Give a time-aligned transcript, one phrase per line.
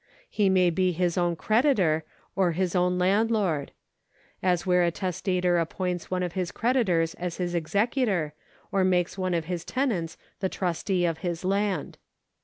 [0.31, 2.03] He may be his own creditor,
[2.35, 3.71] or his own landlord;
[4.41, 8.33] as where a testator appoints one of his creditors as his executor,
[8.71, 11.99] Or makes one of his tenants the trustee of his land.